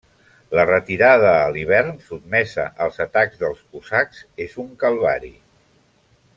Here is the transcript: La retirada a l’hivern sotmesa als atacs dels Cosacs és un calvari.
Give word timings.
La 0.59 0.63
retirada 0.69 1.33
a 1.41 1.43
l’hivern 1.57 1.91
sotmesa 2.07 2.65
als 2.87 2.99
atacs 3.07 3.39
dels 3.45 3.63
Cosacs 3.75 4.25
és 4.49 4.59
un 4.67 4.75
calvari. 4.85 5.35